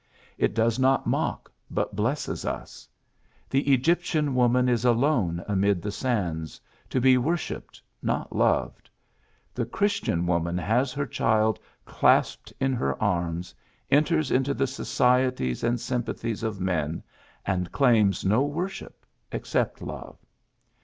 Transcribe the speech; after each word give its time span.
It 0.35 0.55
does 0.55 0.79
not 0.79 1.05
mock, 1.05 1.51
but 1.69 1.95
blesses 1.95 2.43
us. 2.43 2.89
The 3.51 3.71
Egyptian 3.71 4.33
woman 4.33 4.67
is 4.67 4.83
alone 4.83 5.43
amid 5.47 5.83
the 5.83 5.91
sands, 5.91 6.59
to 6.89 6.99
be 6.99 7.19
worshipped, 7.19 7.79
not 8.01 8.35
loved. 8.35 8.89
The 9.53 9.67
Christian 9.67 10.25
woman 10.25 10.57
has 10.57 10.91
her 10.93 11.05
child 11.05 11.59
clasped 11.85 12.51
in 12.59 12.73
her 12.73 12.99
arms, 12.99 13.53
enters 13.91 14.31
into 14.31 14.55
the 14.55 14.65
societies 14.65 15.63
and 15.63 15.79
sympathies 15.79 16.41
of 16.41 16.59
men, 16.59 17.03
and 17.45 17.71
claims 17.71 18.25
no 18.25 18.41
worship 18.43 19.05
except 19.31 19.83
love. 19.83 20.17